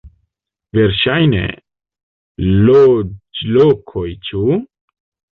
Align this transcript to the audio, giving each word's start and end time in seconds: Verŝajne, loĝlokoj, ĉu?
Verŝajne, 0.77 1.41
loĝlokoj, 2.69 4.07
ĉu? 4.31 4.57